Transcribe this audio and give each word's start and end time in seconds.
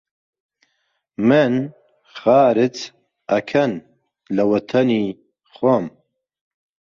من 1.27 1.53
خارج 2.17 2.75
ئەکەن 3.31 3.71
لە 4.35 4.43
وەتەنی 4.51 5.05
خۆم!؟ 5.53 5.85